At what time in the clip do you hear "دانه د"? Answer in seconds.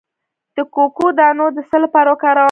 1.17-1.57